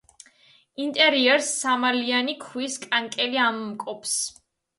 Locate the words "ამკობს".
3.45-4.17